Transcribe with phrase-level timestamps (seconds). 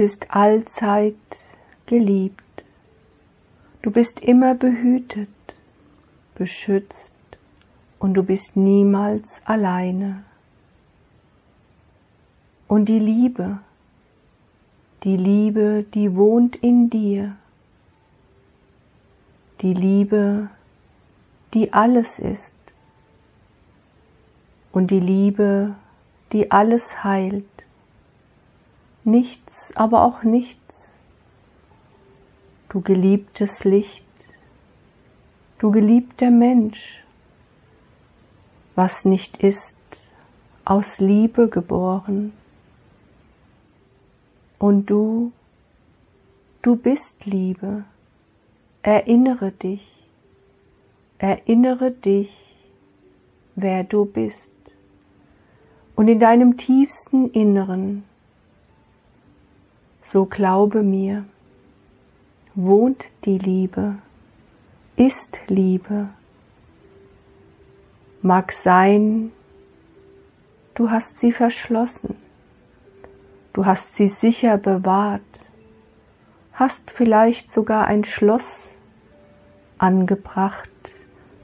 [0.00, 1.14] Du bist allzeit
[1.84, 2.64] geliebt.
[3.82, 5.28] Du bist immer behütet,
[6.34, 7.12] beschützt
[7.98, 10.24] und du bist niemals alleine.
[12.66, 13.58] Und die Liebe,
[15.04, 17.36] die Liebe, die wohnt in dir,
[19.60, 20.48] die Liebe,
[21.52, 22.56] die alles ist
[24.72, 25.74] und die Liebe,
[26.32, 27.49] die alles heilt,
[29.04, 30.96] nichts, aber auch nichts,
[32.68, 34.04] du geliebtes Licht,
[35.58, 37.04] du geliebter Mensch,
[38.74, 39.76] was nicht ist,
[40.64, 42.32] aus Liebe geboren.
[44.58, 45.32] Und du,
[46.62, 47.84] du bist Liebe,
[48.82, 49.90] erinnere dich,
[51.18, 52.30] erinnere dich,
[53.56, 54.50] wer du bist.
[55.96, 58.04] Und in deinem tiefsten Inneren,
[60.10, 61.24] so glaube mir,
[62.56, 63.98] wohnt die Liebe,
[64.96, 66.08] ist Liebe.
[68.20, 69.30] Mag sein,
[70.74, 72.16] du hast sie verschlossen,
[73.52, 75.22] du hast sie sicher bewahrt,
[76.54, 78.76] hast vielleicht sogar ein Schloss
[79.78, 80.68] angebracht,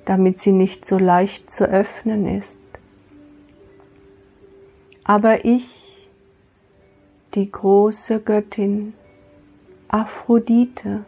[0.07, 2.61] damit sie nicht so leicht zu öffnen ist.
[5.05, 5.86] Aber ich,
[7.37, 8.95] die große Göttin
[9.89, 11.05] Aphrodite,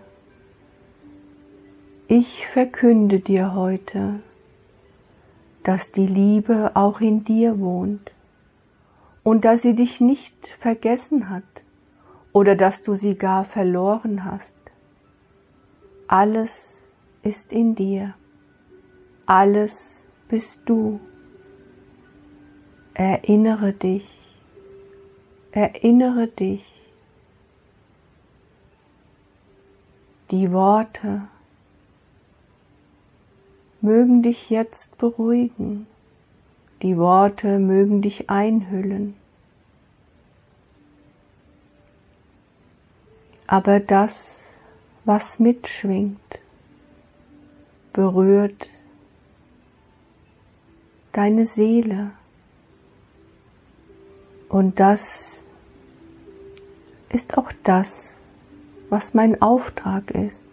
[2.06, 4.20] ich verkünde dir heute,
[5.64, 8.12] dass die Liebe auch in dir wohnt
[9.24, 11.64] und dass sie dich nicht vergessen hat
[12.34, 14.58] oder dass du sie gar verloren hast.
[16.08, 16.86] Alles
[17.22, 18.12] ist in dir,
[19.24, 21.00] alles bist du.
[22.92, 24.17] Erinnere dich,
[25.52, 26.64] erinnere dich.
[30.30, 31.22] Die Worte,
[33.80, 35.86] mögen dich jetzt beruhigen,
[36.82, 39.16] die Worte mögen dich einhüllen.
[43.46, 44.54] Aber das,
[45.04, 46.40] was mitschwingt,
[47.94, 48.68] berührt
[51.12, 52.10] deine Seele.
[54.50, 55.37] Und das
[57.10, 58.16] ist auch das,
[58.88, 60.48] was mein Auftrag ist.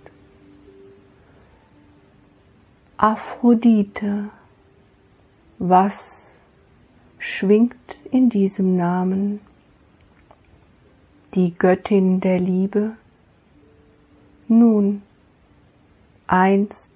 [2.98, 4.30] Aphrodite,
[5.60, 6.32] was
[7.20, 9.42] schwingt in diesem Namen?
[11.34, 12.96] Die Göttin der Liebe?
[14.48, 15.02] Nun,
[16.28, 16.92] einst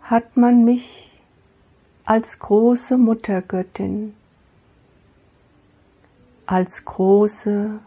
[0.00, 1.12] hat man mich
[2.04, 4.14] als große Muttergöttin,
[6.46, 7.78] als große,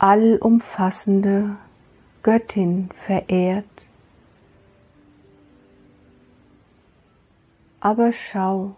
[0.00, 1.56] allumfassende
[2.22, 3.66] Göttin verehrt.
[7.80, 8.74] Aber schau,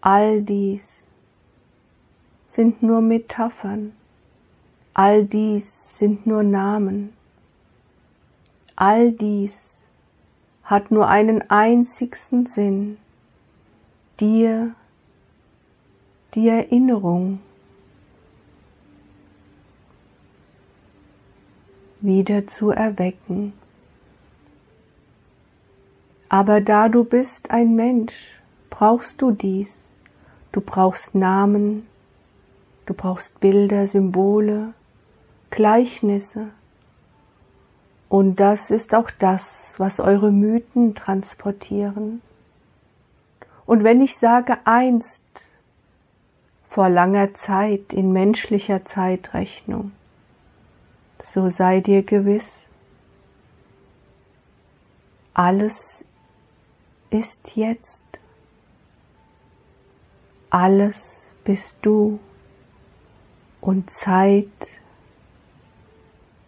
[0.00, 1.06] all dies
[2.48, 3.92] sind nur Metaphern,
[4.94, 7.12] all dies sind nur Namen,
[8.76, 9.82] all dies
[10.64, 12.96] hat nur einen einzigsten Sinn,
[14.18, 14.74] dir
[16.34, 17.40] die Erinnerung
[22.00, 23.52] wieder zu erwecken.
[26.28, 28.40] Aber da du bist ein Mensch,
[28.70, 29.80] brauchst du dies.
[30.52, 31.86] Du brauchst Namen,
[32.86, 34.74] du brauchst Bilder, Symbole,
[35.50, 36.48] Gleichnisse.
[38.08, 42.22] Und das ist auch das, was eure Mythen transportieren.
[43.66, 45.24] Und wenn ich sage einst,
[46.68, 49.92] vor langer Zeit in menschlicher Zeitrechnung,
[51.32, 52.50] so sei dir gewiss,
[55.32, 56.04] alles
[57.10, 58.04] ist jetzt.
[60.50, 62.18] Alles bist du
[63.60, 64.48] und Zeit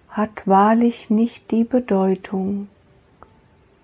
[0.08, 2.68] hat wahrlich nicht die Bedeutung,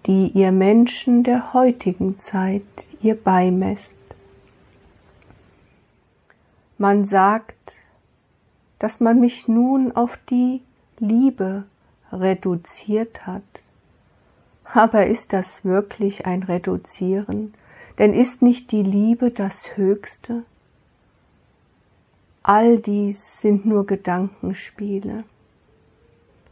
[0.06, 2.62] die ihr Menschen der heutigen Zeit
[3.00, 3.96] ihr beimesst.
[6.76, 7.54] Man sagt,
[8.80, 10.60] dass man mich nun auf die
[11.00, 11.64] Liebe
[12.12, 13.42] reduziert hat.
[14.64, 17.54] Aber ist das wirklich ein Reduzieren?
[17.98, 20.44] Denn ist nicht die Liebe das Höchste?
[22.42, 25.24] All dies sind nur Gedankenspiele.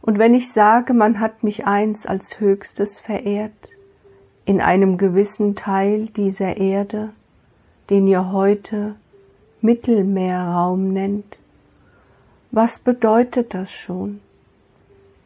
[0.01, 3.51] Und wenn ich sage, man hat mich einst als Höchstes verehrt,
[4.45, 7.09] in einem gewissen Teil dieser Erde,
[7.89, 8.95] den ihr heute
[9.61, 11.37] Mittelmeerraum nennt,
[12.51, 14.21] Was bedeutet das schon?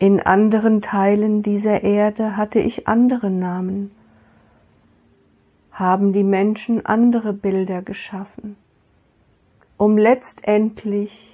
[0.01, 3.91] In anderen Teilen dieser Erde hatte ich andere Namen,
[5.71, 8.57] haben die Menschen andere Bilder geschaffen,
[9.77, 11.29] um letztendlich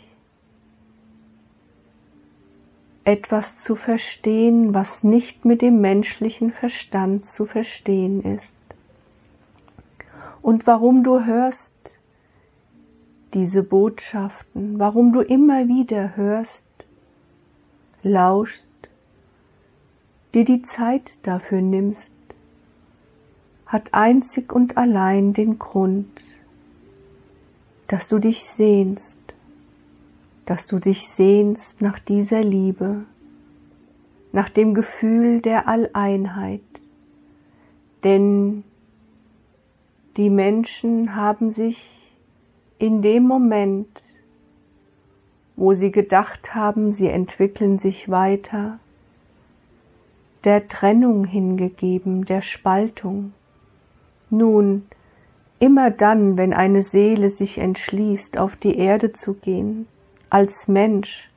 [3.06, 8.54] etwas zu verstehen, was nicht mit dem menschlichen Verstand zu verstehen ist.
[10.42, 11.72] Und warum du hörst
[13.34, 16.67] diese Botschaften, warum du immer wieder hörst,
[18.08, 18.68] lauschst,
[20.34, 22.12] dir die Zeit dafür nimmst,
[23.66, 26.10] hat einzig und allein den Grund,
[27.88, 29.18] dass du dich sehnst,
[30.46, 33.06] dass du dich sehnst nach dieser Liebe,
[34.32, 36.62] nach dem Gefühl der Alleinheit,
[38.04, 38.64] denn
[40.16, 41.84] die Menschen haben sich
[42.80, 43.88] in dem Moment,
[45.58, 48.80] wo sie gedacht haben, sie entwickeln sich weiter,
[50.44, 53.34] der Trennung hingegeben, der Spaltung.
[54.30, 54.86] Nun,
[55.60, 59.88] immer dann, wenn eine Seele sich entschließt, auf die Erde zu gehen,
[60.30, 61.30] als Mensch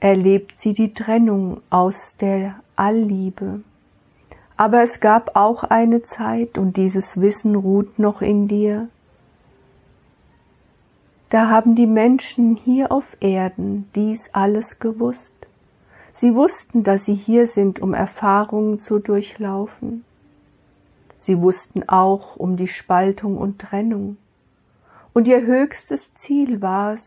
[0.00, 3.60] erlebt sie die Trennung aus der Allliebe.
[4.56, 8.88] Aber es gab auch eine Zeit, und dieses Wissen ruht noch in dir,
[11.30, 15.32] da haben die Menschen hier auf Erden dies alles gewusst.
[16.14, 20.04] Sie wussten, dass sie hier sind, um Erfahrungen zu durchlaufen.
[21.20, 24.16] Sie wussten auch um die Spaltung und Trennung.
[25.12, 27.02] Und ihr höchstes Ziel war es,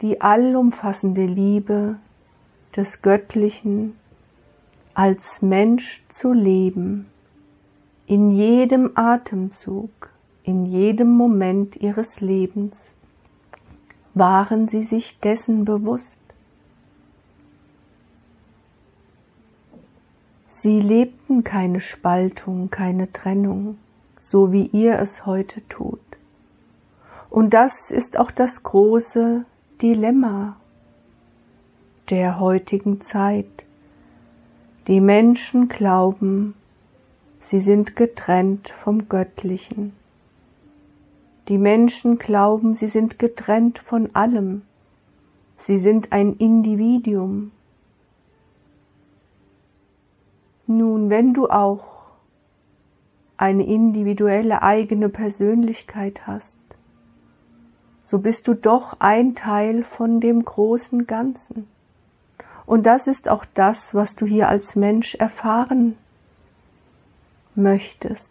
[0.00, 1.96] die allumfassende Liebe
[2.76, 3.96] des Göttlichen
[4.94, 7.06] als Mensch zu leben,
[8.06, 10.07] in jedem Atemzug,
[10.48, 12.74] in jedem Moment ihres Lebens.
[14.14, 16.18] Waren sie sich dessen bewusst?
[20.48, 23.76] Sie lebten keine Spaltung, keine Trennung,
[24.20, 26.00] so wie ihr es heute tut.
[27.28, 29.44] Und das ist auch das große
[29.82, 30.56] Dilemma
[32.08, 33.66] der heutigen Zeit.
[34.86, 36.54] Die Menschen glauben,
[37.42, 39.92] sie sind getrennt vom Göttlichen.
[41.48, 44.62] Die Menschen glauben, sie sind getrennt von allem.
[45.56, 47.52] Sie sind ein Individuum.
[50.66, 51.84] Nun, wenn du auch
[53.38, 56.58] eine individuelle eigene Persönlichkeit hast,
[58.04, 61.66] so bist du doch ein Teil von dem großen Ganzen.
[62.66, 65.96] Und das ist auch das, was du hier als Mensch erfahren
[67.54, 68.30] möchtest.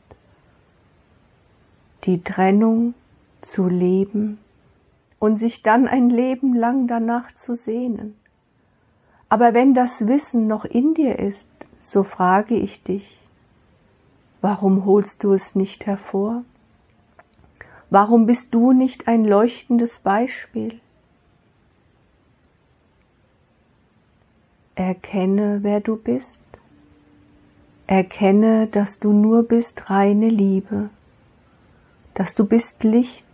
[2.04, 2.94] Die Trennung
[3.42, 4.40] zu leben
[5.20, 8.16] und sich dann ein Leben lang danach zu sehnen.
[9.30, 11.48] Aber wenn das Wissen noch in dir ist,
[11.82, 13.20] so frage ich dich,
[14.42, 16.44] warum holst du es nicht hervor?
[17.90, 20.80] Warum bist du nicht ein leuchtendes Beispiel?
[24.76, 26.42] Erkenne, wer du bist.
[27.88, 30.90] Erkenne, dass du nur bist reine Liebe,
[32.14, 33.27] dass du bist Licht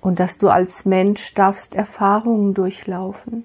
[0.00, 3.44] und dass du als Mensch darfst Erfahrungen durchlaufen.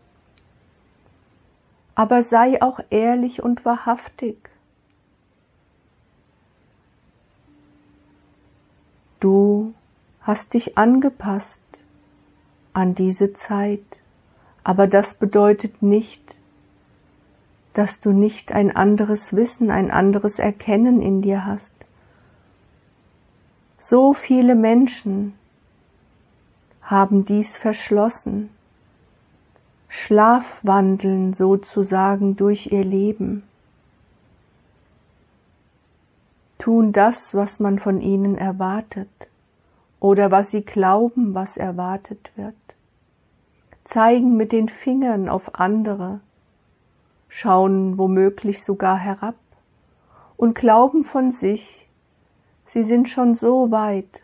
[1.95, 4.38] Aber sei auch ehrlich und wahrhaftig.
[9.19, 9.74] Du
[10.21, 11.62] hast dich angepasst
[12.74, 14.01] an diese Zeit,
[14.63, 16.24] aber das bedeutet nicht,
[17.74, 21.74] dass du nicht ein anderes Wissen, ein anderes Erkennen in dir hast.
[23.79, 25.33] So viele Menschen
[26.86, 28.50] haben dies verschlossen,
[29.89, 33.44] schlafwandeln sozusagen durch ihr Leben.
[36.65, 39.30] tun das, was man von ihnen erwartet
[40.00, 42.56] oder was sie glauben, was erwartet wird,
[43.84, 46.22] zeigen mit den Fingern auf andere,
[47.30, 49.36] schauen womöglich sogar herab
[50.38, 51.88] und glauben von sich,
[52.70, 54.24] sie sind schon so weit,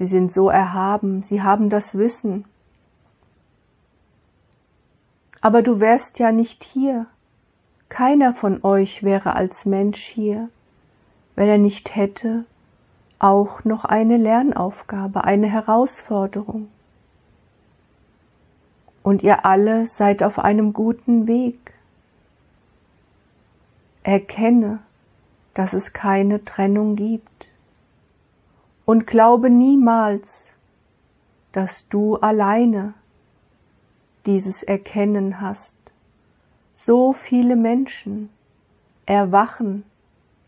[0.00, 2.46] sie sind so erhaben, sie haben das Wissen.
[5.42, 7.04] Aber du wärst ja nicht hier,
[7.90, 10.48] keiner von euch wäre als Mensch hier,
[11.36, 12.46] wenn er nicht hätte,
[13.18, 16.68] auch noch eine Lernaufgabe, eine Herausforderung.
[19.02, 21.74] Und ihr alle seid auf einem guten Weg.
[24.02, 24.78] Erkenne,
[25.52, 27.49] dass es keine Trennung gibt.
[28.90, 30.26] Und glaube niemals,
[31.52, 32.94] dass du alleine
[34.26, 35.76] dieses Erkennen hast.
[36.74, 38.30] So viele Menschen
[39.06, 39.84] erwachen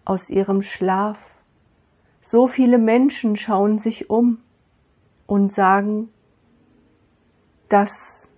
[0.04, 1.20] aus ihrem Schlaf.
[2.20, 4.38] So viele Menschen schauen sich um
[5.28, 6.08] und sagen,
[7.68, 8.28] das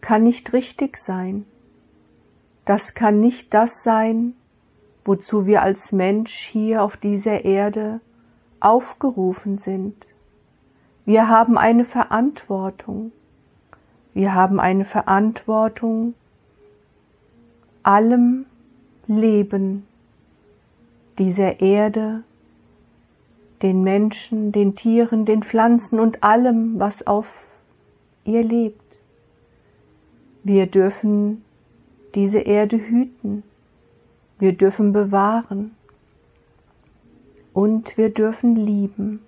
[0.00, 1.44] kann nicht richtig sein.
[2.64, 4.32] Das kann nicht das sein,
[5.04, 8.00] wozu wir als Mensch hier auf dieser Erde
[8.64, 9.94] aufgerufen sind.
[11.04, 13.12] Wir haben eine Verantwortung.
[14.14, 16.14] Wir haben eine Verantwortung,
[17.82, 18.44] allem
[19.06, 19.86] Leben
[21.18, 22.22] dieser Erde,
[23.62, 27.26] den Menschen, den Tieren, den Pflanzen und allem, was auf
[28.24, 28.98] ihr lebt.
[30.44, 31.44] Wir dürfen
[32.14, 33.44] diese Erde hüten,
[34.38, 35.74] wir dürfen bewahren
[37.52, 39.20] und wir dürfen lieben.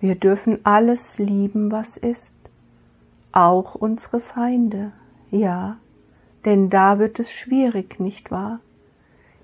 [0.00, 2.32] Wir dürfen alles lieben, was ist,
[3.32, 4.92] auch unsere Feinde,
[5.30, 5.76] ja,
[6.44, 8.60] denn da wird es schwierig, nicht wahr?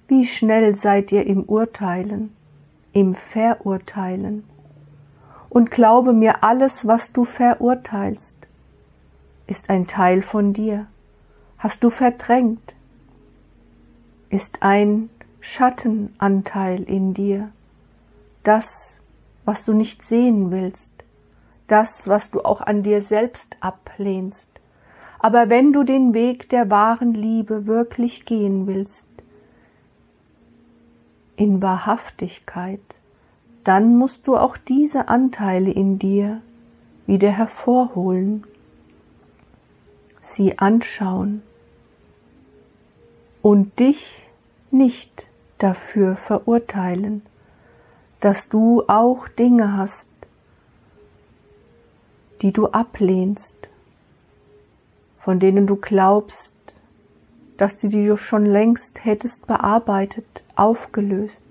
[0.08, 2.34] Wie schnell seid ihr im Urteilen,
[2.92, 4.44] im Verurteilen.
[5.50, 8.36] Und glaube mir, alles, was du verurteilst,
[9.46, 10.86] ist ein Teil von dir.
[11.58, 12.74] Hast du verdrängt,
[14.30, 15.10] ist ein
[15.48, 17.50] Schattenanteil in dir.
[18.42, 18.98] Das,
[19.44, 20.92] was du nicht sehen willst,
[21.68, 24.48] das, was du auch an dir selbst ablehnst.
[25.18, 29.06] Aber wenn du den Weg der wahren Liebe wirklich gehen willst,
[31.36, 32.82] in Wahrhaftigkeit,
[33.64, 36.42] dann musst du auch diese Anteile in dir
[37.06, 38.44] wieder hervorholen,
[40.22, 41.42] sie anschauen
[43.42, 44.22] und dich
[44.70, 47.22] nicht dafür verurteilen,
[48.20, 50.08] dass du auch Dinge hast,
[52.42, 53.56] die du ablehnst,
[55.20, 56.52] von denen du glaubst,
[57.56, 61.44] dass du die du schon längst hättest bearbeitet, aufgelöst.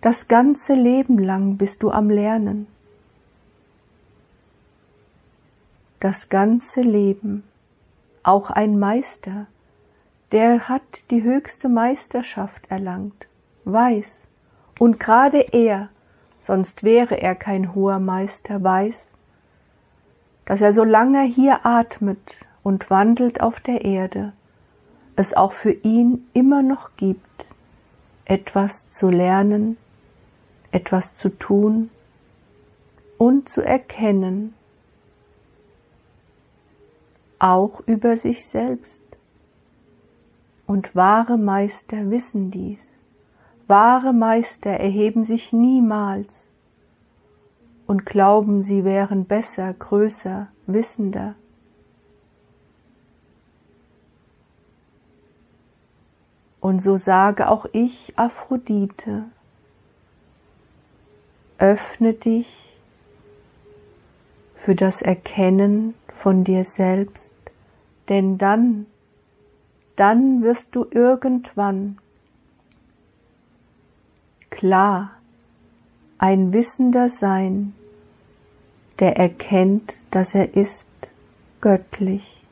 [0.00, 2.66] Das ganze Leben lang bist du am Lernen.
[6.00, 7.44] Das ganze Leben,
[8.22, 9.46] auch ein Meister,
[10.32, 13.26] der hat die höchste Meisterschaft erlangt,
[13.64, 14.20] weiß,
[14.78, 15.88] und gerade er,
[16.40, 19.08] sonst wäre er kein hoher Meister, weiß,
[20.44, 24.32] dass er solange er hier atmet und wandelt auf der Erde,
[25.16, 27.46] es auch für ihn immer noch gibt,
[28.24, 29.76] etwas zu lernen,
[30.72, 31.90] etwas zu tun
[33.18, 34.54] und zu erkennen,
[37.38, 39.05] auch über sich selbst.
[40.66, 42.80] Und wahre Meister wissen dies.
[43.66, 46.48] Wahre Meister erheben sich niemals
[47.86, 51.34] und glauben, sie wären besser, größer, wissender.
[56.60, 59.26] Und so sage auch ich, Aphrodite,
[61.58, 62.76] öffne dich
[64.56, 67.34] für das Erkennen von dir selbst,
[68.08, 68.86] denn dann,
[69.96, 71.98] dann wirst du irgendwann
[74.50, 75.12] klar
[76.18, 77.74] ein Wissender sein,
[78.98, 80.90] der erkennt, dass er ist
[81.60, 82.42] göttlich.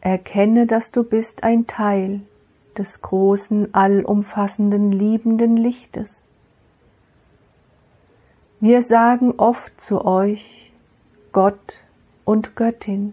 [0.00, 2.20] Erkenne, dass du bist ein Teil
[2.78, 6.22] des großen, allumfassenden, liebenden Lichtes.
[8.60, 10.72] Wir sagen oft zu euch
[11.32, 11.74] Gott
[12.24, 13.12] und Göttin,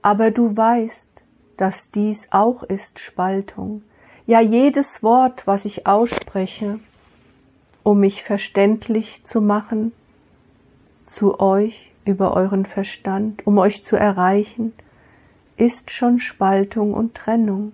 [0.00, 1.11] aber du weißt,
[1.62, 3.82] dass dies auch ist Spaltung.
[4.26, 6.80] Ja, jedes Wort, was ich ausspreche,
[7.82, 9.92] um mich verständlich zu machen,
[11.06, 14.72] zu euch über euren Verstand, um euch zu erreichen,
[15.56, 17.72] ist schon Spaltung und Trennung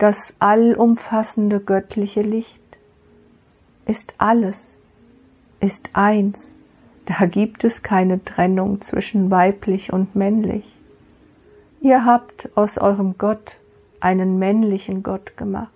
[0.00, 2.58] das allumfassende göttliche Licht
[3.84, 4.78] ist alles,
[5.60, 6.54] ist eins,
[7.04, 10.64] da gibt es keine Trennung zwischen weiblich und männlich.
[11.80, 13.56] Ihr habt aus eurem Gott
[14.00, 15.70] einen männlichen Gott gemacht.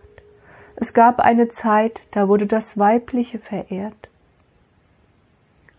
[0.77, 4.09] Es gab eine Zeit, da wurde das Weibliche verehrt.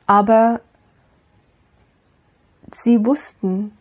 [0.08, 0.62] Aber
[2.74, 3.78] sie wussten,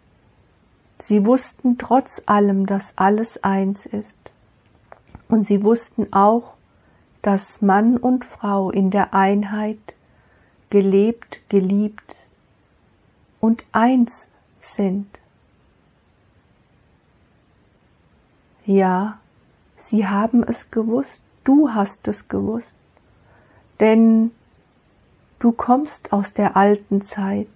[0.98, 4.18] sie wussten trotz allem, dass alles eins ist.
[5.28, 6.54] Und sie wussten auch,
[7.22, 9.78] dass Mann und Frau in der Einheit
[10.68, 12.14] gelebt, geliebt
[13.40, 14.28] und eins
[14.60, 15.06] sind.
[18.66, 19.18] Ja,
[19.84, 22.74] sie haben es gewusst, du hast es gewusst,
[23.80, 24.30] denn
[25.44, 27.48] Du kommst aus der alten Zeit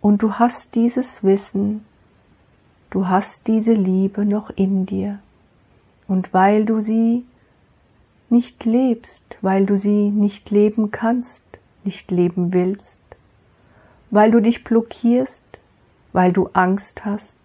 [0.00, 1.84] und du hast dieses Wissen,
[2.88, 5.18] du hast diese Liebe noch in dir.
[6.08, 7.26] Und weil du sie
[8.30, 11.44] nicht lebst, weil du sie nicht leben kannst,
[11.84, 13.02] nicht leben willst,
[14.10, 15.44] weil du dich blockierst,
[16.14, 17.36] weil du Angst hast,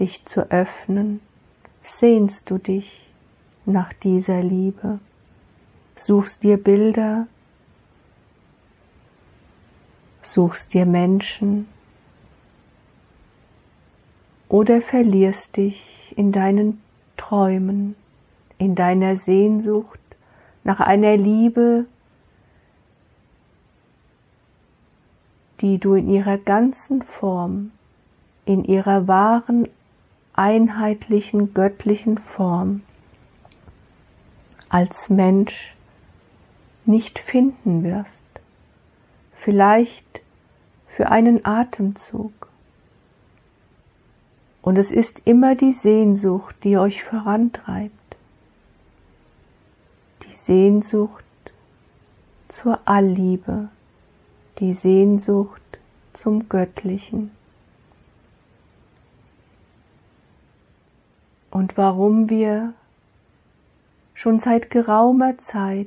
[0.00, 1.20] dich zu öffnen,
[1.82, 3.10] sehnst du dich
[3.64, 4.98] nach dieser Liebe,
[5.96, 7.26] suchst dir Bilder,
[10.22, 11.68] suchst dir Menschen?
[14.48, 16.82] Oder verlierst dich in deinen
[17.16, 17.94] Träumen,
[18.58, 20.00] in deiner Sehnsucht
[20.64, 21.86] nach einer Liebe,
[25.60, 27.70] die du in ihrer ganzen Form,
[28.44, 29.68] in ihrer wahren,
[30.34, 32.82] einheitlichen, göttlichen Form
[34.68, 35.74] als Mensch
[36.84, 38.22] nicht finden wirst.
[39.36, 40.20] Vielleicht
[40.88, 42.32] für einen Atemzug.
[44.62, 47.92] Und es ist immer die Sehnsucht, die euch vorantreibt.
[50.24, 51.24] Die Sehnsucht
[52.48, 53.68] zur Allliebe,
[54.58, 55.60] die Sehnsucht
[56.12, 57.32] zum Göttlichen.
[61.52, 62.72] Und warum wir
[64.14, 65.86] schon seit geraumer Zeit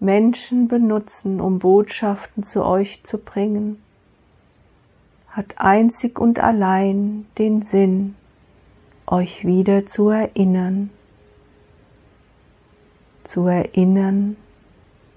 [0.00, 3.82] Menschen benutzen, um Botschaften zu euch zu bringen,
[5.30, 8.16] hat einzig und allein den Sinn,
[9.06, 10.90] euch wieder zu erinnern,
[13.24, 14.36] zu erinnern,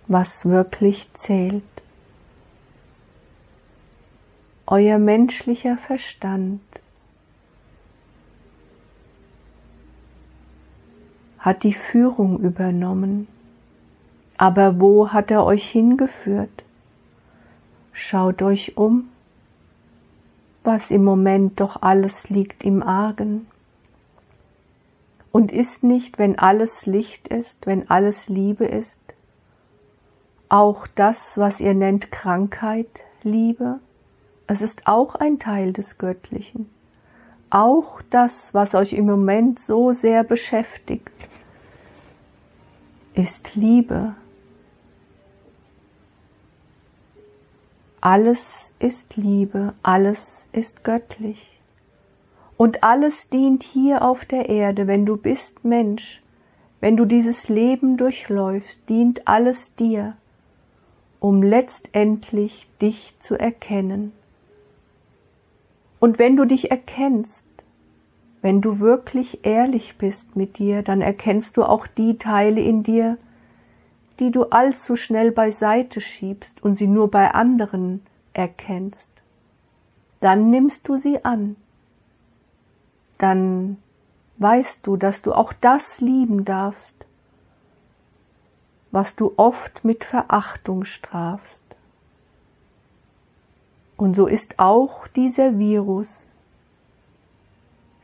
[0.08, 1.64] was wirklich zählt.
[4.68, 6.62] Euer menschlicher Verstand
[11.44, 13.28] hat die Führung übernommen,
[14.38, 16.64] aber wo hat er euch hingeführt?
[17.92, 19.10] Schaut euch um
[20.64, 23.48] was im Moment doch alles liegt im Argen.
[25.32, 29.00] Und ist nicht, wenn alles Licht ist, wenn alles Liebe ist,
[30.48, 32.88] auch das, was ihr nennt Krankheit,
[33.24, 33.80] Liebe,
[34.46, 36.70] es ist auch ein Teil des Göttlichen.
[37.54, 41.12] Auch das, was euch im Moment so sehr beschäftigt,
[43.14, 44.16] ist Liebe.
[48.02, 51.60] Alles ist Liebe, alles ist göttlich.
[52.58, 56.24] Und alles dient hier auf der Erde, wenn du bist Mensch,
[56.80, 60.18] wenn du dieses Leben durchläufst, dient alles dir,
[61.20, 64.12] um letztendlich dich zu erkennen.
[66.04, 67.43] Und wenn du dich erkennst,
[68.44, 73.18] wenn du wirklich ehrlich bist mit dir, dann erkennst du auch die Teile in dir,
[74.20, 79.14] die du allzu schnell beiseite schiebst und sie nur bei anderen erkennst
[80.24, 81.58] dann nimmst du sie an.
[83.18, 83.76] Dann
[84.38, 86.96] weißt du, dass du auch das lieben darfst,
[88.92, 91.62] was du oft mit Verachtung strafst.
[93.98, 96.08] Und so ist auch dieser Virus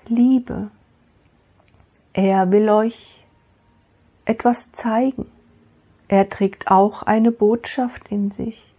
[0.10, 0.72] Liebe.
[2.14, 3.24] Er will euch
[4.26, 5.28] etwas zeigen.
[6.08, 8.70] Er trägt auch eine Botschaft in sich.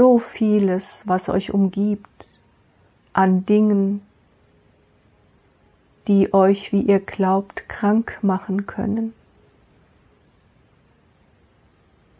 [0.00, 2.26] so vieles, was euch umgibt,
[3.12, 4.00] an Dingen,
[6.06, 9.12] die euch, wie ihr glaubt, krank machen können.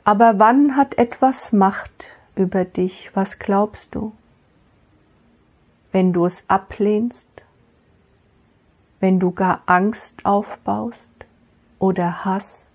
[0.04, 2.04] Aber wann hat etwas Macht
[2.40, 3.10] über dich?
[3.14, 4.12] Was glaubst du?
[5.92, 7.28] Wenn du es ablehnst?
[8.98, 11.10] Wenn du gar Angst aufbaust
[11.78, 12.68] oder Hass?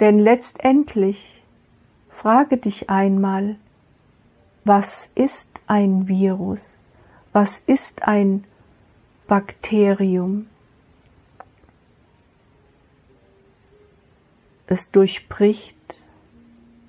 [0.00, 1.42] Denn letztendlich
[2.22, 3.56] Frage dich einmal,
[4.64, 6.60] was ist ein Virus?
[7.32, 8.44] Was ist ein
[9.26, 10.46] Bakterium?
[14.68, 16.01] Es durchbricht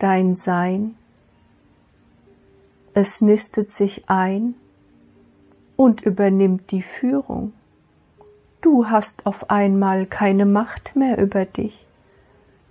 [0.03, 0.95] dein Sein,
[2.93, 4.53] es nistet sich ein
[5.77, 7.53] und übernimmt die Führung.
[8.59, 11.87] Du hast auf einmal keine Macht mehr über dich,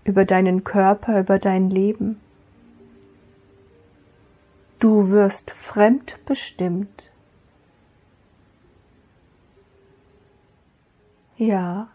[0.05, 2.21] über deinen Körper, über dein Leben.
[4.79, 7.03] Du wirst fremdbestimmt.
[11.39, 11.89] Ja,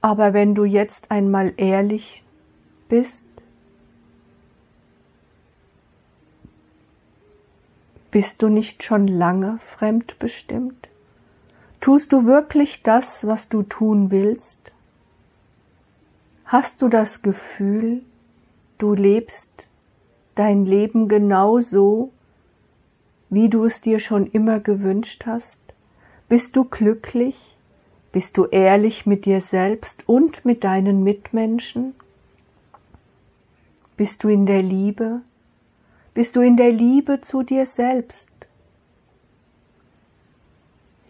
[0.00, 2.24] aber wenn du jetzt einmal ehrlich
[2.88, 3.25] bist,
[8.16, 10.88] bist du nicht schon lange fremdbestimmt?
[11.82, 14.72] Tust du wirklich das, was du tun willst,
[16.46, 18.00] Hast du das Gefühl,
[18.78, 19.68] du lebst
[20.34, 22.10] dein Leben genau so,
[23.28, 25.60] wie du es dir schon immer gewünscht hast?
[26.26, 27.36] Bist du glücklich?
[28.12, 31.94] Bist du ehrlich mit dir selbst und mit deinen Mitmenschen?
[33.98, 35.20] Bist du in der Liebe?
[36.16, 38.30] Bist du in der Liebe zu dir selbst?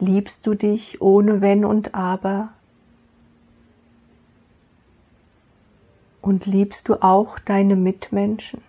[0.01, 2.49] Liebst du dich ohne Wenn und Aber?
[6.23, 8.63] Und liebst du auch deine Mitmenschen?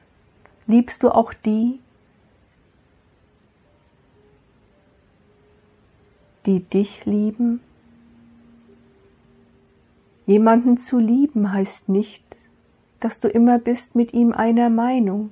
[0.68, 1.80] Liebst du auch die,
[6.46, 7.62] die dich lieben?
[10.28, 12.24] Jemanden zu lieben heißt nicht,
[13.00, 15.32] dass du immer bist mit ihm einer Meinung.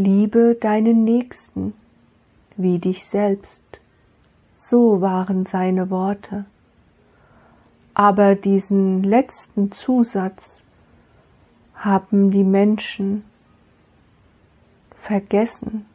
[0.00, 1.74] Liebe deinen Nächsten
[2.56, 3.64] wie dich selbst.
[4.56, 6.44] So waren seine Worte.
[7.94, 10.62] Aber diesen letzten Zusatz
[11.74, 13.24] haben die Menschen
[15.02, 15.86] vergessen.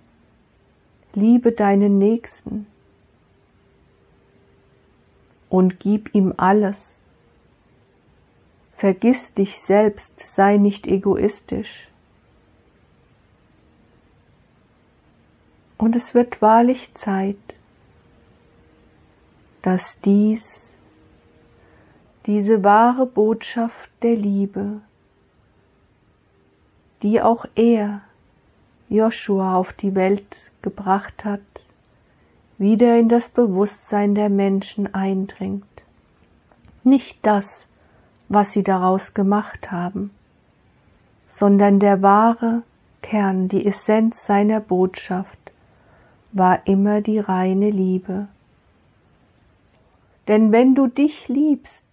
[1.14, 2.68] Liebe deinen Nächsten
[5.48, 7.00] und gib ihm alles.
[8.76, 11.88] Vergiss dich selbst, sei nicht egoistisch.
[15.84, 17.36] Und es wird wahrlich Zeit,
[19.64, 20.78] dass dies,
[22.26, 24.80] diese wahre Botschaft der Liebe,
[27.02, 28.00] die auch er,
[28.88, 31.42] Joshua, auf die Welt gebracht hat,
[32.58, 35.84] wieder in das Bewusstsein der Menschen eindringt.
[36.86, 37.68] Nicht das,
[38.30, 40.12] was sie daraus gemacht haben,
[41.30, 42.64] sondern der wahre
[43.02, 45.43] Kern, die Essenz seiner Botschaft,
[46.34, 48.28] war immer die reine Liebe.
[50.28, 51.84] Denn wenn du dich liebst,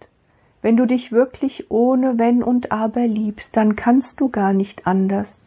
[0.61, 5.39] wenn du dich wirklich ohne Wenn und Aber liebst, dann kannst du gar nicht anders,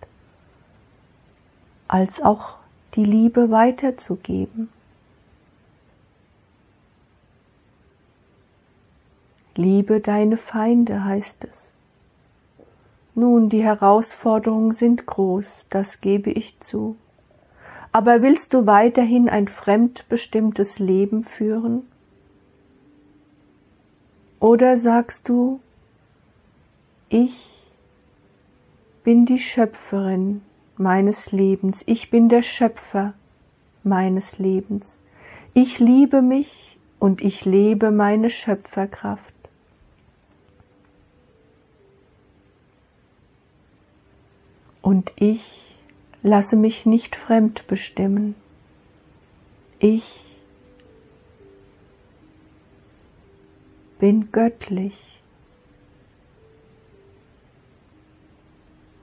[1.87, 2.57] als auch
[2.95, 4.69] die Liebe weiterzugeben.
[9.57, 11.71] Liebe deine Feinde heißt es.
[13.15, 16.97] Nun, die Herausforderungen sind groß, das gebe ich zu.
[17.95, 21.87] Aber willst du weiterhin ein fremdbestimmtes Leben führen?
[24.41, 25.61] Oder sagst du,
[27.09, 27.37] ich
[29.05, 30.43] bin die Schöpferin
[30.77, 33.15] meines Lebens, ich bin der Schöpfer
[33.85, 34.93] meines Lebens,
[35.53, 39.33] ich liebe mich und ich lebe meine Schöpferkraft.
[44.83, 45.64] Und ich
[46.25, 48.35] lasse mich nicht fremd bestimmen.
[49.79, 50.25] Ich
[53.99, 55.21] bin göttlich.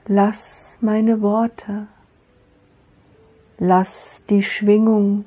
[0.07, 1.85] Lass meine Worte,
[3.59, 5.25] lass die Schwingung,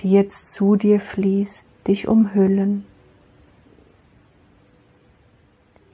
[0.00, 2.84] die jetzt zu dir fließt, dich umhüllen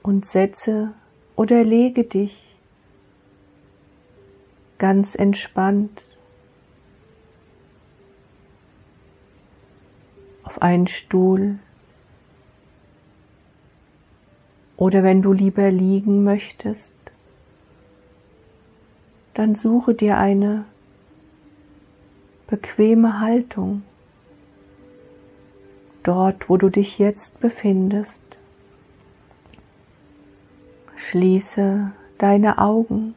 [0.01, 0.93] und setze
[1.35, 2.50] oder lege dich
[4.81, 6.01] ganz entspannt
[10.41, 11.59] auf einen Stuhl
[14.77, 16.95] oder wenn du lieber liegen möchtest,
[19.35, 20.65] dann suche dir eine
[22.47, 23.83] bequeme Haltung
[26.01, 28.19] dort, wo du dich jetzt befindest.
[30.95, 33.13] Schließe deine Augen.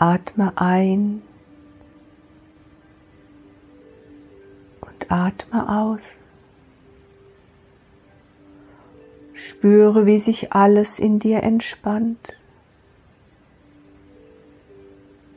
[0.00, 1.22] Atme ein
[4.80, 6.00] und atme aus.
[9.34, 12.36] Spüre, wie sich alles in dir entspannt.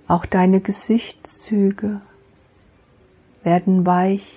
[0.08, 2.02] Auch deine Gesichtszüge
[3.42, 4.28] werden weich,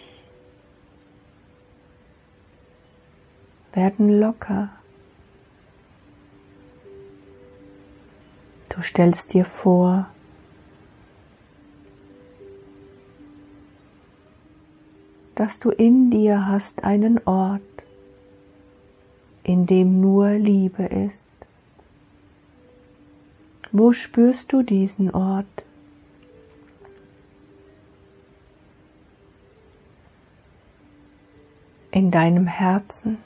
[3.75, 4.71] werden locker.
[8.71, 10.14] Du stellst dir vor,
[15.35, 17.61] dass du in dir hast einen Ort,
[19.43, 21.27] in dem nur Liebe ist.
[23.73, 25.47] Wo spürst du diesen Ort?
[31.91, 33.19] In deinem Herzen,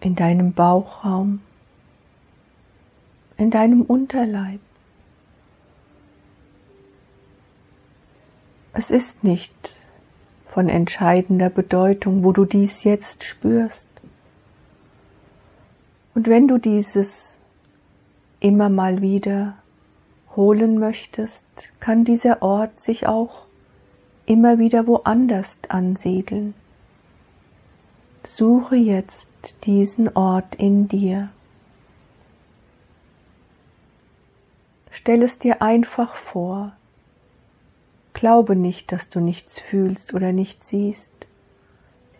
[0.00, 1.40] in deinem Bauchraum,
[3.36, 4.60] in deinem Unterleib.
[8.78, 9.52] Es ist nicht
[10.46, 13.88] von entscheidender Bedeutung, wo du dies jetzt spürst.
[16.14, 17.36] Und wenn du dieses
[18.38, 19.56] immer mal wieder
[20.36, 21.44] holen möchtest,
[21.80, 23.46] kann dieser Ort sich auch
[24.26, 26.54] immer wieder woanders ansiedeln.
[28.22, 29.28] Suche jetzt
[29.64, 31.30] diesen Ort in dir.
[34.92, 36.74] Stell es dir einfach vor.
[38.18, 41.12] Glaube nicht, dass du nichts fühlst oder nichts siehst.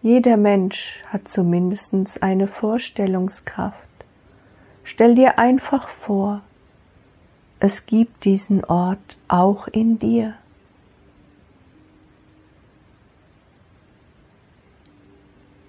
[0.01, 3.75] Jeder Mensch hat zumindest eine Vorstellungskraft.
[4.85, 6.43] Stell dir einfach vor,
[7.59, 10.35] es gibt diesen Ort auch in dir.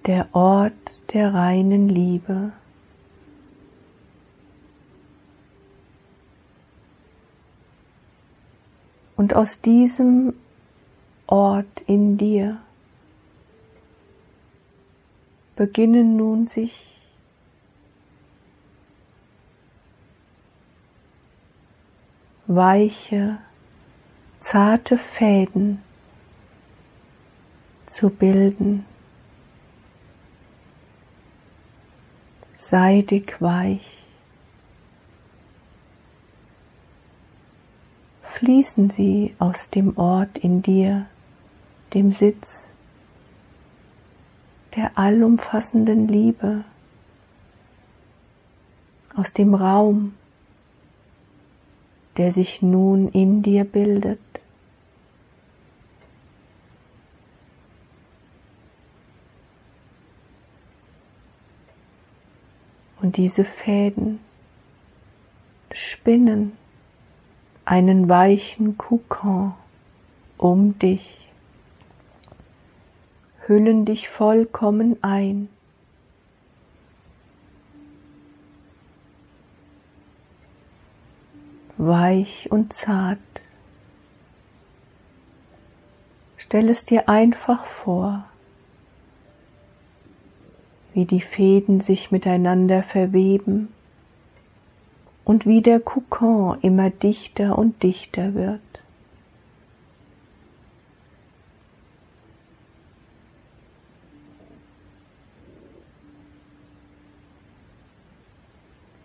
[0.06, 0.72] Der Ort
[1.12, 2.52] der reinen Liebe.
[9.20, 10.32] Und aus diesem
[11.26, 12.56] Ort in dir
[15.56, 16.88] beginnen nun sich
[22.46, 23.36] weiche,
[24.40, 25.82] zarte Fäden
[27.88, 28.86] zu bilden,
[32.54, 33.99] seidig weich.
[38.50, 41.06] Fließen sie aus dem Ort in dir,
[41.94, 42.48] dem Sitz
[44.74, 46.64] der allumfassenden Liebe,
[49.14, 50.16] aus dem Raum,
[52.16, 54.18] der sich nun in dir bildet.
[63.00, 64.18] Und diese Fäden
[65.70, 66.58] spinnen
[67.70, 69.54] einen weichen Kokon
[70.36, 71.30] um dich,
[73.46, 75.48] hüllen dich vollkommen ein.
[81.82, 83.18] weich und zart.
[86.36, 88.24] Stell es dir einfach vor,
[90.92, 93.72] wie die Fäden sich miteinander verweben
[95.24, 98.60] und wie der Kokon immer dichter und dichter wird.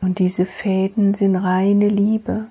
[0.02, 2.48] Und diese Fäden sind reine Liebe.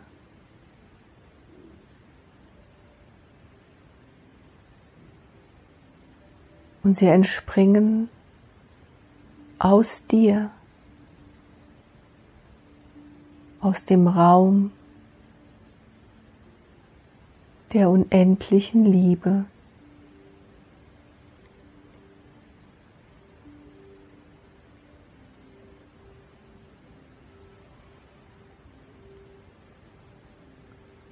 [6.85, 8.09] und sie entspringen
[9.59, 10.51] aus dir,
[13.65, 14.73] aus dem Raum
[17.73, 19.47] der unendlichen Liebe.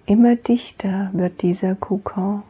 [0.05, 2.43] Immer dichter wird dieser Kokon.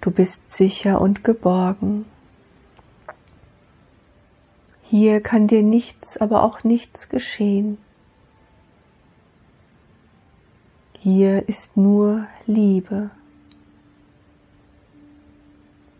[0.00, 2.06] Du bist sicher und geborgen.
[4.90, 7.78] Hier kann dir nichts, aber auch nichts geschehen.
[10.98, 13.10] Hier ist nur Liebe.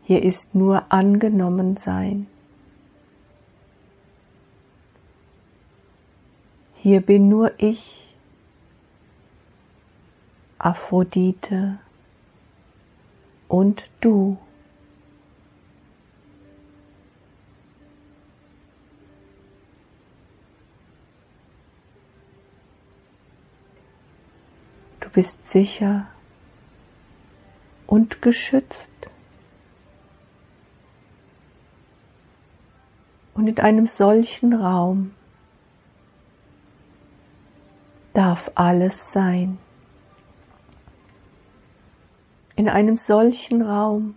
[0.03, 2.26] Hier ist nur angenommen sein.
[6.74, 8.09] Hier bin nur ich,
[10.59, 11.79] Aphrodite
[13.46, 14.37] und du.
[25.11, 26.07] Du bist sicher
[27.87, 28.92] und geschützt.
[33.35, 35.14] Und in einem solchen Raum
[38.12, 39.59] darf alles sein
[42.61, 44.16] in einem solchen Raum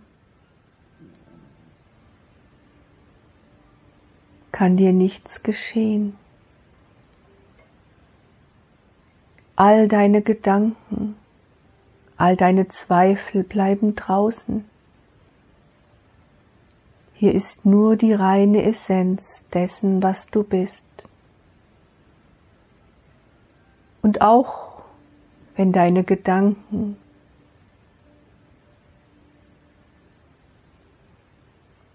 [4.52, 6.18] kann dir nichts geschehen.
[9.56, 11.16] All deine Gedanken,
[12.16, 14.64] all deine Zweifel bleiben draußen.
[17.14, 20.84] Hier ist nur die reine Essenz dessen, was du bist.
[24.02, 24.82] Und auch
[25.56, 26.96] wenn deine Gedanken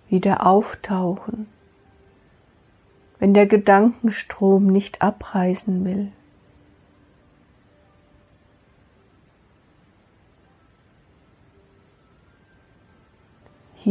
[0.07, 1.47] wieder auftauchen,
[3.19, 6.11] wenn der Gedankenstrom nicht abreißen will.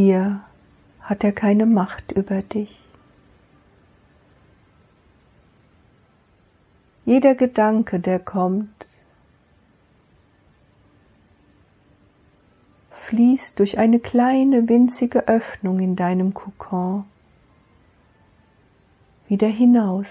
[0.00, 0.42] Hier
[1.00, 2.78] hat er keine Macht über dich.
[7.04, 8.86] Jeder Gedanke, der kommt,
[13.08, 17.04] fließt durch eine kleine winzige Öffnung in deinem Kokon
[19.26, 20.06] wieder hinaus.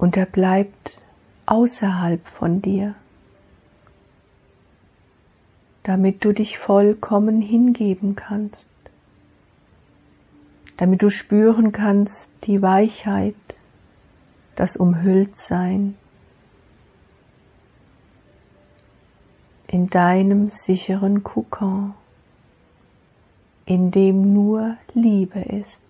[0.00, 1.02] Und er bleibt
[1.46, 2.94] außerhalb von dir
[5.82, 8.68] damit du dich vollkommen hingeben kannst,
[10.76, 13.34] damit du spüren kannst die Weichheit,
[14.56, 15.96] das Umhülltsein
[19.66, 21.94] in deinem sicheren Kokon,
[23.64, 25.89] in dem nur Liebe ist.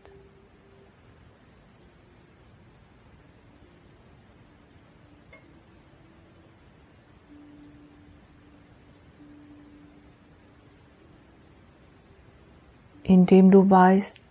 [13.10, 14.22] Indem du weißt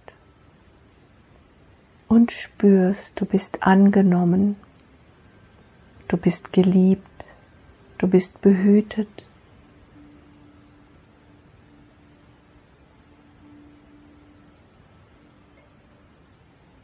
[2.07, 4.55] und spürst, du bist angenommen,
[6.07, 7.25] du bist geliebt,
[7.97, 9.09] du bist behütet.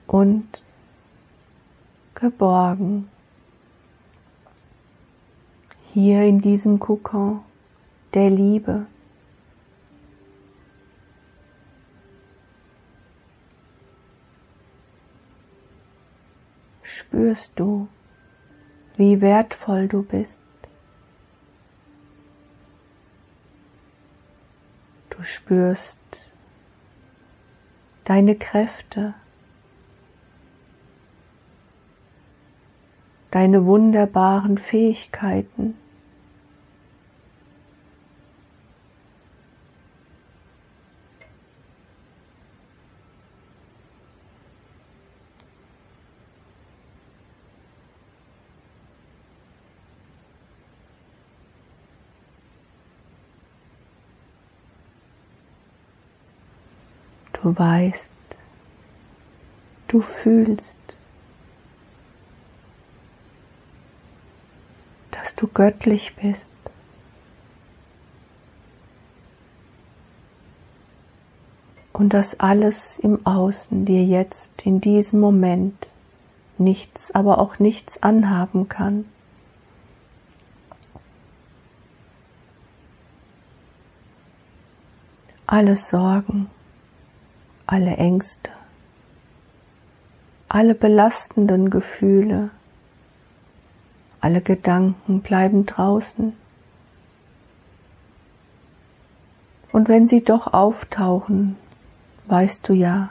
[0.05, 0.47] Und
[2.13, 3.09] geborgen.
[5.93, 7.39] Hier in diesem Kokon
[8.13, 8.85] der Liebe.
[17.05, 17.87] Spürst du,
[18.97, 20.43] wie wertvoll du bist.
[25.09, 25.99] Du spürst
[28.05, 29.13] deine Kräfte,
[33.31, 35.77] deine wunderbaren Fähigkeiten.
[57.45, 58.11] Du weißt,
[59.89, 60.79] du fühlst,
[65.11, 66.51] dass du göttlich bist.
[71.93, 75.87] Und dass alles im Außen dir jetzt in diesem Moment
[76.57, 79.05] nichts, aber auch nichts anhaben kann.
[85.45, 86.49] Alle Sorgen,
[87.67, 88.49] alle Ängste,
[90.47, 92.51] alle belastenden Gefühle,
[94.21, 96.33] alle Gedanken bleiben draußen.
[99.71, 101.57] Und wenn sie doch auftauchen,
[102.27, 103.09] weißt du ja,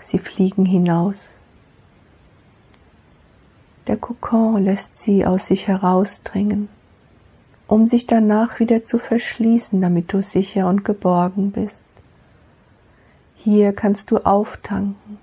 [0.00, 1.24] sie fliegen hinaus.
[3.86, 6.68] Der Kokon lässt sie aus sich herausdringen,
[7.68, 11.87] um sich danach wieder zu verschließen, damit du sicher und geborgen bist.
[13.40, 15.18] Hier kannst du auftanken.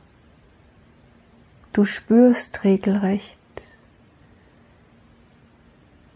[1.73, 3.37] Du spürst regelrecht,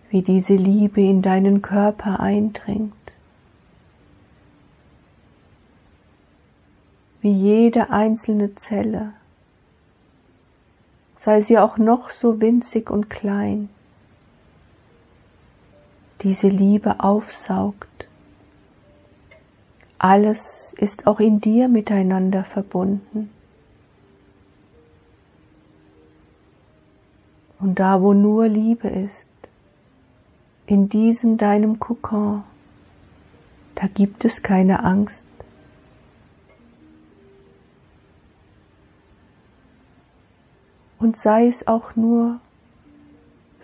[0.09, 2.93] wie diese Liebe in deinen Körper eindringt,
[7.19, 9.11] wie jede einzelne Zelle,
[11.17, 13.67] sei sie auch noch so winzig und klein,
[16.21, 17.98] diese Liebe aufsaugt
[19.99, 23.29] alles ist auch in dir miteinander verbunden.
[27.59, 29.29] Und da, wo nur Liebe ist,
[30.65, 32.43] in diesem deinem Kokon,
[33.75, 35.27] da gibt es keine Angst.
[40.99, 42.39] Und sei es auch nur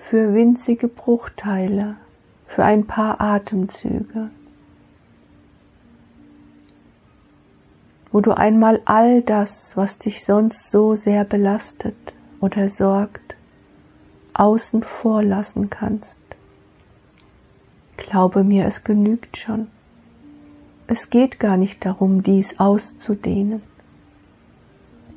[0.09, 1.95] für winzige Bruchteile,
[2.47, 4.29] für ein paar Atemzüge.
[8.15, 11.97] Wo du einmal all das, was dich sonst so sehr belastet
[12.39, 13.35] oder sorgt,
[14.33, 16.21] außen vor lassen kannst.
[17.97, 19.67] Glaube mir, es genügt schon.
[20.87, 23.61] Es geht gar nicht darum, dies auszudehnen.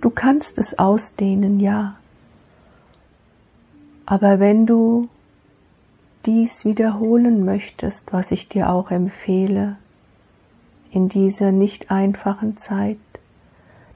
[0.01, 1.95] Du kannst es ausdehnen, ja.
[4.07, 5.09] Aber wenn du
[6.27, 9.77] dies wiederholen möchtest, was ich dir auch empfehle,
[10.99, 12.99] in dieser nicht einfachen Zeit,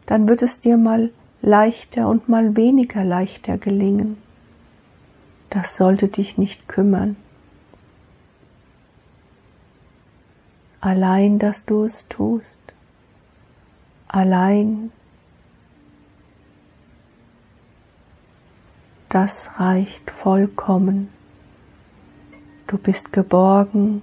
[0.06, 4.18] dann wird es dir mal leichter und mal weniger leichter gelingen.
[5.50, 7.16] Das sollte dich nicht kümmern.
[10.80, 12.60] Allein, dass du es tust,
[14.06, 14.92] allein,
[19.08, 21.08] das reicht vollkommen.
[22.68, 24.02] Du bist geborgen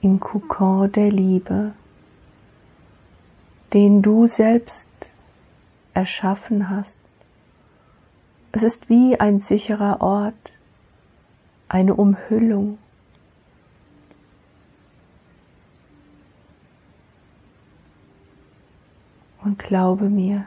[0.00, 1.74] im Kokon der Liebe,
[3.72, 4.88] den du selbst
[5.94, 7.00] erschaffen hast.
[8.52, 10.52] Es ist wie ein sicherer Ort,
[11.68, 12.78] eine Umhüllung.
[19.42, 20.46] Und glaube mir,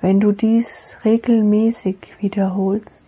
[0.00, 3.06] wenn du dies regelmäßig wiederholst,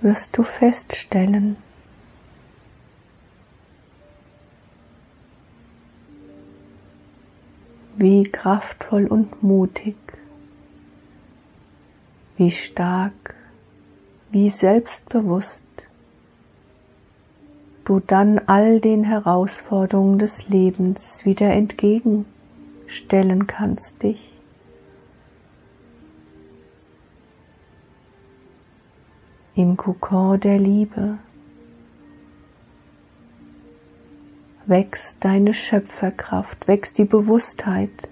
[0.00, 1.56] wirst du feststellen,
[7.98, 9.96] wie kraftvoll und mutig,
[12.36, 13.34] wie stark,
[14.30, 15.64] wie selbstbewusst.
[17.86, 24.32] Du dann all den Herausforderungen des Lebens wieder entgegenstellen kannst dich.
[29.54, 31.18] Im Kokon der Liebe
[34.66, 38.08] wächst deine Schöpferkraft, wächst die Bewusstheit,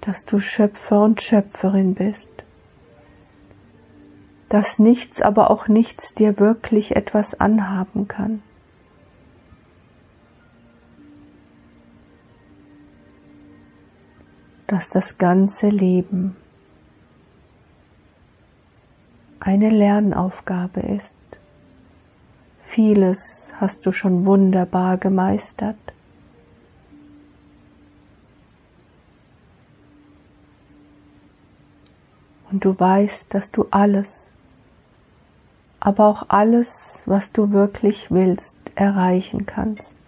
[0.00, 2.30] dass du Schöpfer und Schöpferin bist,
[4.48, 8.42] dass nichts, aber auch nichts dir wirklich etwas anhaben kann.
[14.68, 16.36] dass das ganze Leben
[19.40, 21.16] eine Lernaufgabe ist.
[22.78, 25.74] Vieles hast du schon wunderbar gemeistert.
[32.52, 34.30] Und du weißt, dass du alles,
[35.80, 39.98] aber auch alles, was du wirklich willst, erreichen kannst.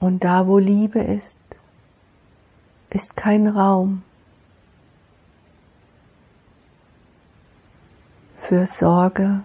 [0.00, 1.38] Und da, wo Liebe ist,
[2.90, 4.02] ist kein Raum
[8.48, 9.44] für Sorge,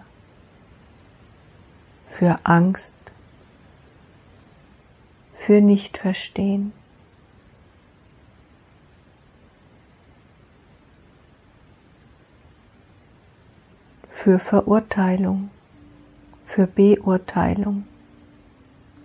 [2.18, 2.94] für Angst,
[5.46, 6.72] für Nichtverstehen.
[14.22, 15.50] für Verurteilung,
[16.44, 17.84] für Beurteilung.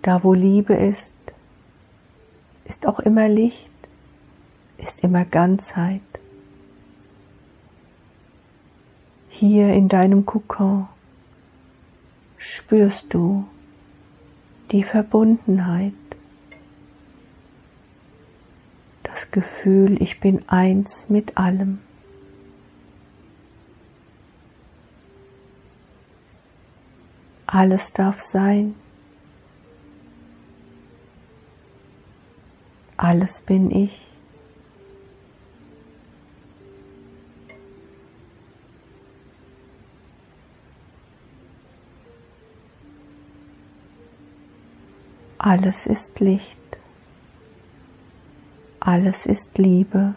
[0.02, 1.16] Da wo Liebe ist,
[2.66, 3.70] ist auch immer Licht,
[4.76, 6.02] ist immer Ganzheit.
[9.38, 10.88] Hier in deinem Kokon
[12.38, 13.46] spürst du
[14.72, 15.92] die Verbundenheit,
[19.02, 21.80] das Gefühl, ich bin eins mit allem.
[27.46, 28.74] Alles darf sein.
[32.96, 34.00] Alles bin ich.
[45.48, 46.58] Alles ist Licht.
[48.80, 50.16] Alles ist Liebe.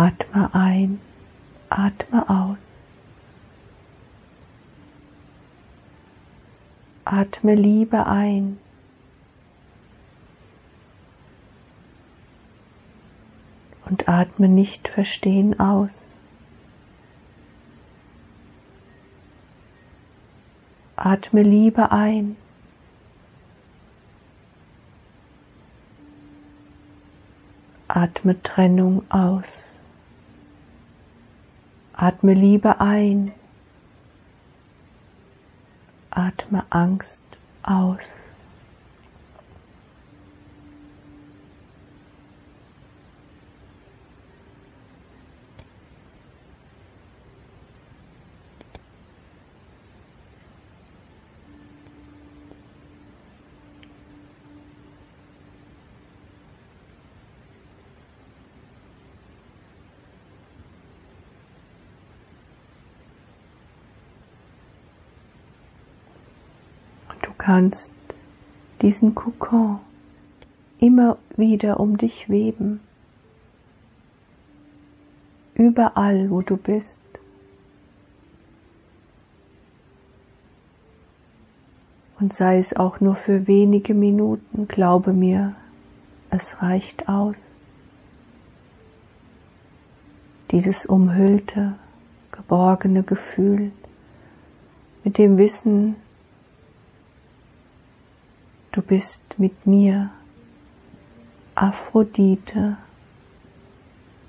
[0.00, 0.98] Atme ein,
[1.68, 2.58] atme aus.
[7.04, 8.58] Atme Liebe ein.
[13.84, 15.92] Und atme nicht verstehen aus.
[20.96, 22.36] Atme Liebe ein.
[27.86, 29.69] Atme Trennung aus.
[32.02, 33.32] Atme Liebe ein.
[36.10, 37.22] Atme Angst
[37.62, 37.98] aus.
[67.40, 67.94] Kannst
[68.82, 69.80] diesen Kokon
[70.78, 72.80] immer wieder um dich weben,
[75.54, 77.00] überall wo du bist.
[82.18, 85.56] Und sei es auch nur für wenige Minuten, glaube mir,
[86.28, 87.50] es reicht aus.
[90.50, 91.76] Dieses umhüllte,
[92.32, 93.72] geborgene Gefühl
[95.04, 95.96] mit dem Wissen,
[98.80, 100.08] du bist mit mir,
[101.54, 102.78] Aphrodite,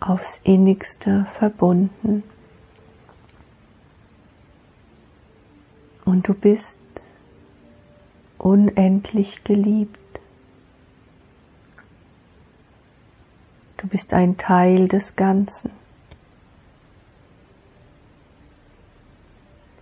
[0.01, 2.23] aufs innigste verbunden.
[6.03, 6.77] Und du bist
[8.39, 10.19] unendlich geliebt.
[13.77, 15.71] Du bist ein Teil des Ganzen.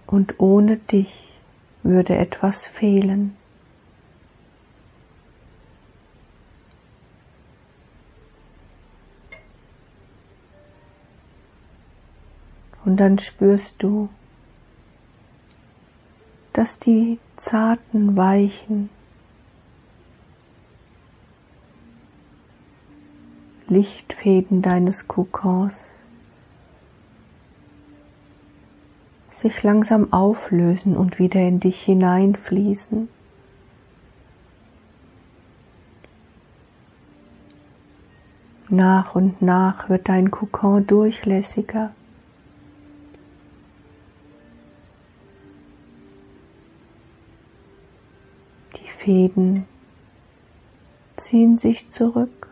[0.06, 1.28] Und ohne dich
[1.82, 3.39] würde etwas fehlen.
[12.90, 14.10] Und dann spürst du,
[16.54, 18.90] dass die zarten, weichen
[23.68, 25.76] Lichtfäden deines Kokons
[29.34, 33.08] sich langsam auflösen und wieder in dich hineinfließen.
[38.70, 41.92] Nach und nach wird dein Kokon durchlässiger.
[49.10, 49.66] Fäden
[51.18, 52.48] ziehen sich zurück,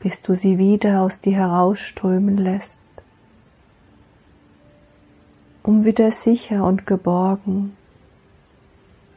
[0.00, 2.78] bis du sie wieder aus dir herausströmen lässt,
[5.62, 7.74] um wieder sicher und geborgen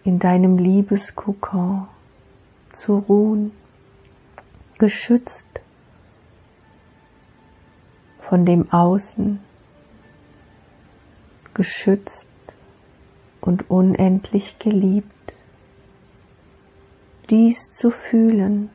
[0.06, 1.90] in deinem Liebeskokon
[2.72, 3.52] zu ruhen,
[4.78, 5.60] geschützt
[8.22, 9.42] von dem Außen,
[11.54, 12.27] geschützt
[13.48, 15.34] und unendlich geliebt.
[17.30, 18.70] Dies zu fühlen,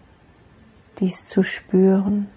[0.98, 2.28] dies zu spüren,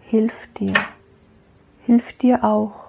[0.00, 0.72] hilft dir,
[1.84, 2.86] hilft dir auch,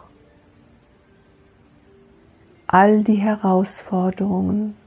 [2.66, 4.78] all die Herausforderungen.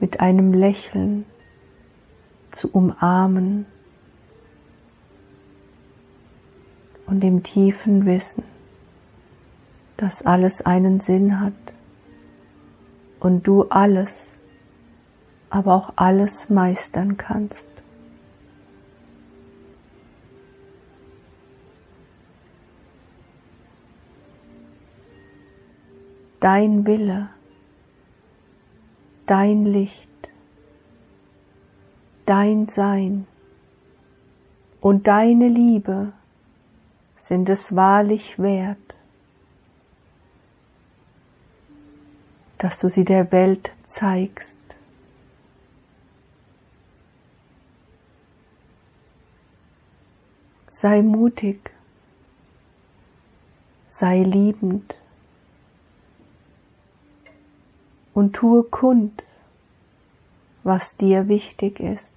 [0.00, 1.24] Mit einem Lächeln
[2.50, 3.66] zu umarmen
[7.06, 8.44] und dem tiefen Wissen,
[9.96, 11.52] dass alles einen Sinn hat
[13.20, 14.32] und du alles,
[15.48, 17.66] aber auch alles meistern kannst.
[26.40, 27.30] Dein Wille,
[29.26, 30.08] dein Licht,
[32.26, 33.26] dein Sein
[34.80, 36.12] und deine Liebe
[37.26, 38.94] sind es wahrlich wert,
[42.58, 44.60] dass du sie der Welt zeigst.
[50.68, 51.58] Sei mutig,
[53.88, 54.96] sei liebend
[58.14, 59.24] und tue kund,
[60.62, 62.15] was dir wichtig ist.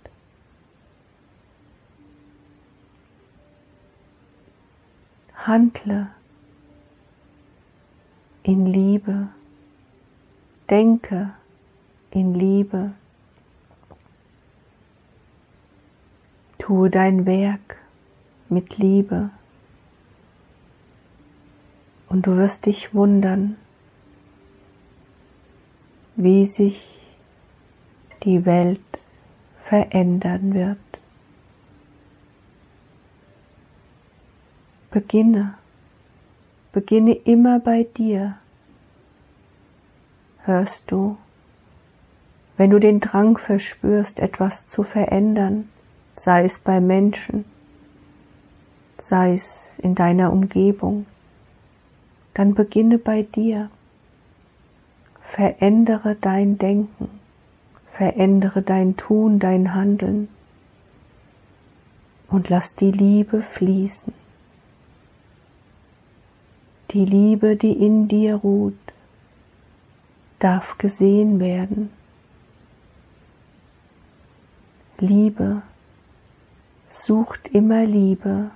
[5.45, 6.07] Handle
[8.43, 9.29] in Liebe,
[10.69, 11.33] denke
[12.11, 12.93] in Liebe,
[16.57, 17.77] tue dein Werk
[18.49, 19.29] mit Liebe.
[22.09, 23.55] Und du wirst dich wundern,
[26.15, 26.99] wie sich
[28.23, 28.81] die Welt
[29.63, 30.88] verändern wird.
[34.91, 35.53] Beginne,
[36.71, 38.39] beginne immer bei dir.
[40.45, 41.15] Hörst du,
[42.57, 45.69] wenn du den Drang verspürst, etwas zu verändern,
[46.15, 47.45] sei es bei Menschen,
[48.97, 51.05] sei es in deiner Umgebung,
[52.33, 53.69] dann beginne bei dir.
[55.21, 57.09] Verändere dein Denken,
[57.91, 60.29] verändere dein Tun, dein Handeln.
[62.27, 64.18] Und lass die Liebe fließen
[66.91, 68.73] die Liebe, die in dir ruht,
[70.39, 71.91] darf gesehen werden.
[74.99, 75.61] Liebe
[76.89, 78.51] sucht immer Liebe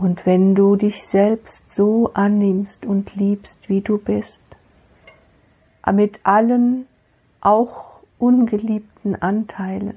[0.00, 4.40] Und wenn du dich selbst so annimmst und liebst, wie du bist,
[5.92, 6.86] mit allen
[7.42, 9.96] auch ungeliebten Anteilen,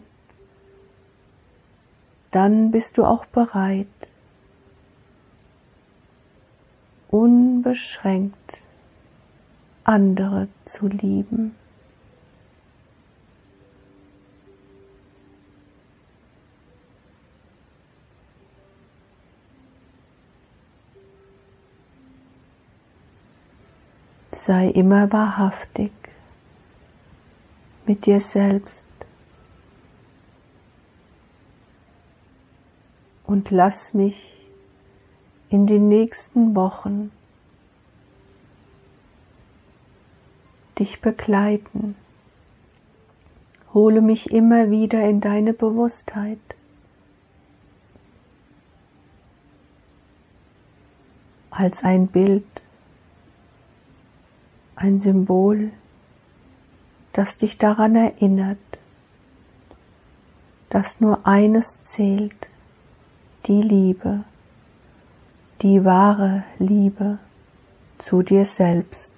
[2.31, 3.87] dann bist du auch bereit,
[7.13, 8.57] unbeschränkt
[9.83, 11.55] andere zu lieben.
[24.31, 25.91] Sei immer wahrhaftig
[27.85, 28.87] mit dir selbst
[33.27, 34.32] und lass mich
[35.53, 37.11] in den nächsten Wochen
[40.79, 41.95] dich begleiten.
[43.71, 46.39] Hole mich immer wieder in deine Bewusstheit.
[51.51, 52.47] als ein Bild,
[54.75, 55.71] ein Symbol,
[57.11, 58.57] das dich daran erinnert,
[60.71, 62.49] dass nur eines zählt,
[63.45, 64.23] die Liebe,
[65.61, 67.19] die wahre Liebe
[67.97, 69.13] zu dir selbst.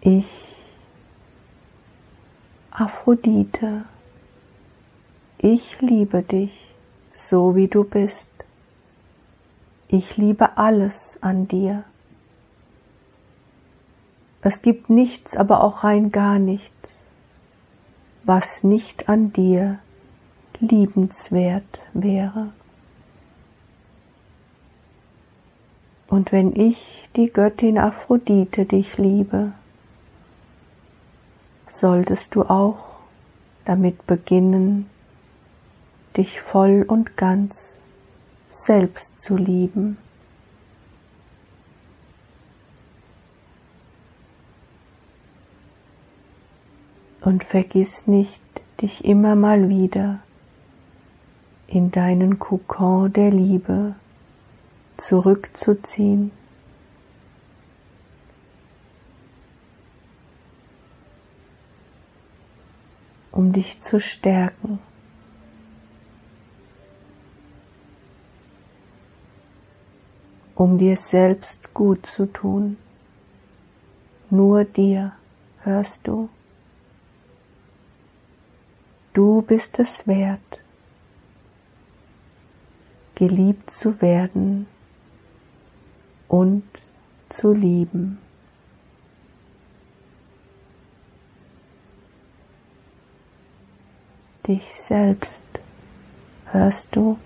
[0.00, 0.56] Ich,
[2.70, 3.84] Aphrodite,
[5.38, 6.70] ich liebe dich
[7.12, 8.28] so wie du bist.
[9.88, 11.84] Ich liebe alles an dir.
[14.42, 16.96] Es gibt nichts, aber auch rein gar nichts,
[18.24, 19.80] was nicht an dir
[20.60, 22.52] liebenswert wäre.
[26.10, 29.52] Und wenn ich, die Göttin Aphrodite, dich liebe,
[31.70, 32.84] solltest du auch
[33.64, 34.90] damit beginnen,
[36.16, 37.76] dich voll und ganz
[38.48, 39.98] selbst zu lieben.
[47.20, 48.42] Und vergiss nicht,
[48.82, 50.18] dich immer mal wieder
[51.68, 53.94] in deinen Kokon der Liebe
[55.00, 56.30] zurückzuziehen
[63.32, 64.78] um dich zu stärken.
[70.54, 72.76] um dir selbst gut zu tun.
[74.28, 75.12] Nur dir,
[75.62, 76.28] hörst du?
[79.14, 80.60] Du bist es wert,
[83.14, 84.66] geliebt zu werden
[86.30, 86.64] und
[87.28, 88.18] zu lieben.
[94.50, 95.44] dich selbst.
[96.46, 97.18] Hörst du?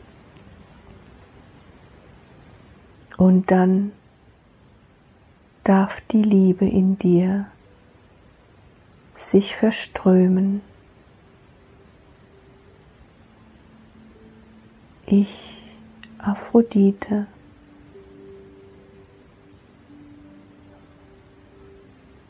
[3.17, 3.93] Und dann
[5.63, 7.47] darf die Liebe in dir
[9.17, 10.61] sich verströmen.
[15.07, 15.63] Ich,
[16.19, 17.27] Aphrodite,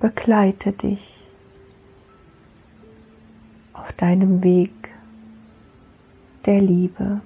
[0.05, 1.17] begleite dich
[3.73, 4.91] auf deinem Weg
[6.45, 7.23] der Liebe.